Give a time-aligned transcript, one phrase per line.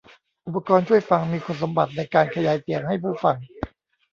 [0.45, 3.35] อุปกรณ์ช่วยฟังมีคุณสมบัติในการขยายเสียงให้ผู้ฟัง